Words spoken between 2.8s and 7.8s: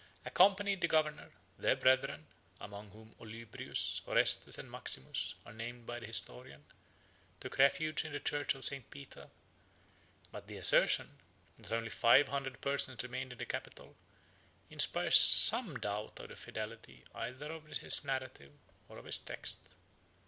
whom Olybrius, Orestes, and Maximus, are named by the historian, took